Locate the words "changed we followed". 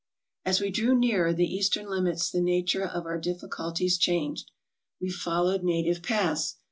3.99-5.61